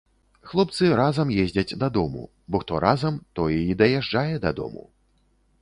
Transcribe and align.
Хлопцы 0.51 0.87
разам 0.99 1.33
ездзяць 1.43 1.77
дадому, 1.83 2.23
бо 2.51 2.63
хто 2.63 2.73
разам, 2.87 3.23
той 3.41 3.61
і 3.75 3.79
даязджае 3.83 4.29
да 4.49 4.57
дому. 4.63 4.83